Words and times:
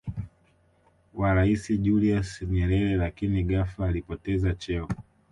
wa 1.19 1.29
Rais 1.35 1.63
Julius 1.85 2.29
Nyerere 2.51 2.95
lakin 2.97 3.47
ghafla 3.47 3.87
alipoteza 3.87 4.53
cheo 4.53 4.87